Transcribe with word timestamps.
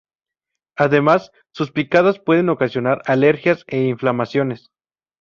Además, 0.75 1.31
sus 1.53 1.71
picadas 1.71 2.17
pueden 2.17 2.49
ocasionar 2.49 3.03
alergias, 3.05 3.65
e 3.67 3.83
inflamaciones. 3.83 4.71